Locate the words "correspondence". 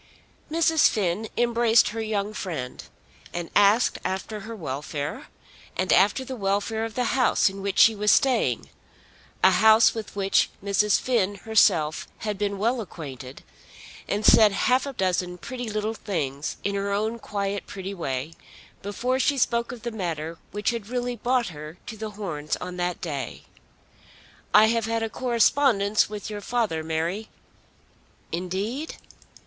25.11-26.09